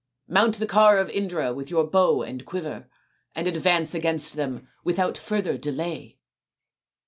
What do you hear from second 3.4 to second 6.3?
advance against them without further delay."